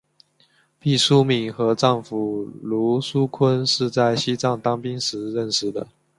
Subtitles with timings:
[0.79, 5.87] 毕淑敏和丈夫芦书坤是在西藏当兵时认识的。